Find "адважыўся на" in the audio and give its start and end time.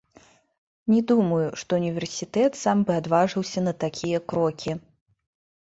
3.03-3.73